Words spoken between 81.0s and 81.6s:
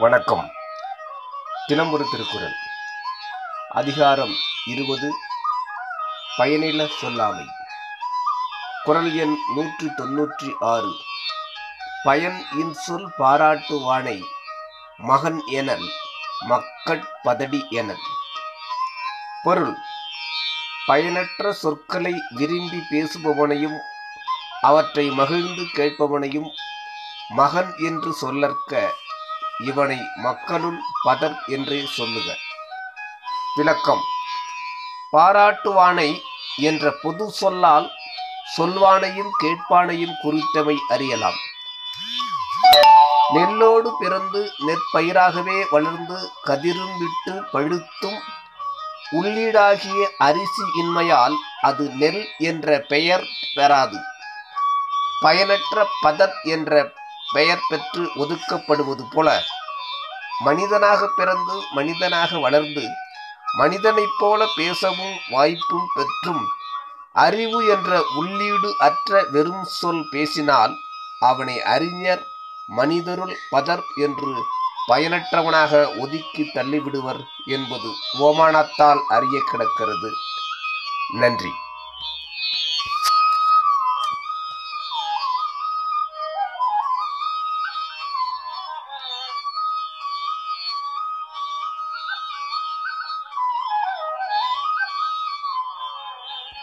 நன்றி.